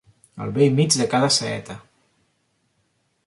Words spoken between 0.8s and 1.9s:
de cada saeta.